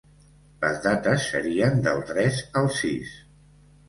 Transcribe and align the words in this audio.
Les 0.61 0.77
dates 0.85 1.27
serien 1.33 1.77
del 1.87 2.01
tres 2.13 2.39
al 2.63 2.71
sis. 2.79 3.13